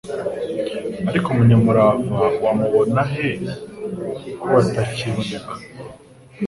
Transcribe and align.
ariko 1.09 1.27
umunyamurava 1.29 2.21
wamubona 2.43 3.01
he 3.13 3.29
kobatakiboneka 4.39 5.53